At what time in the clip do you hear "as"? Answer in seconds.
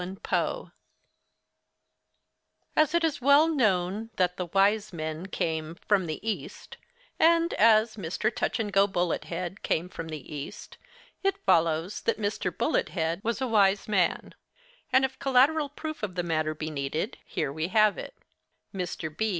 2.75-2.95, 7.53-7.97